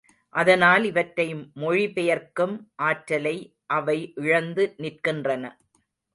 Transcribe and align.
அதனால் 0.35 0.83
இவற்றை 0.83 1.25
மொழிபெயர்க்கும் 1.55 2.55
ஆற்றலை 2.83 3.35
அவை 3.75 3.97
இழந்து 4.15 4.65
நிற்கின்றன. 4.77 5.45